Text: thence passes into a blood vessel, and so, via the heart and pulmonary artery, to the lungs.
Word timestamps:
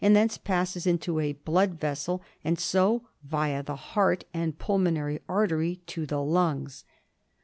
thence 0.01 0.35
passes 0.35 0.87
into 0.87 1.19
a 1.19 1.31
blood 1.33 1.79
vessel, 1.79 2.23
and 2.43 2.57
so, 2.57 3.03
via 3.21 3.61
the 3.61 3.75
heart 3.75 4.23
and 4.33 4.57
pulmonary 4.57 5.19
artery, 5.29 5.75
to 5.85 6.07
the 6.07 6.19
lungs. 6.23 6.83